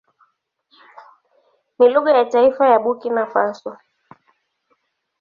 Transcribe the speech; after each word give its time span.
Ni 1.79 1.89
lugha 1.89 2.11
ya 2.17 2.25
taifa 2.25 2.67
ya 2.69 2.79
Burkina 2.79 3.25
Faso. 3.27 3.77